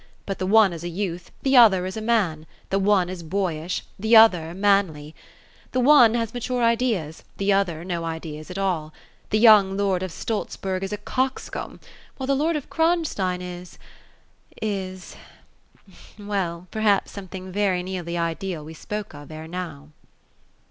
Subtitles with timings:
[0.25, 3.83] But the one is a youth, the other a man: the one is bovish.
[3.99, 5.13] the other manly;
[5.73, 6.79] the one has ma THE ROSE OF ELSINORB.
[6.79, 8.93] 237 ture ideas; the other, no ideas at all.
[9.29, 11.79] The young lord of Stolzbcrg is a coxcomb;
[12.17, 13.77] while the lord of Kronstein is—
[14.59, 15.15] is—
[16.17, 19.89] well, perhaps something very near the ideal we spoke of, ere now."